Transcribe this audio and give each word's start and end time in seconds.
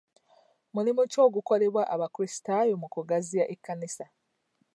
Mulimu 0.73 1.01
ki 1.11 1.17
ogukolebwa 1.25 1.83
abakrisitaayo 1.93 2.73
mu 2.81 2.87
kugaziya 2.93 3.45
ekkanisa? 3.53 4.05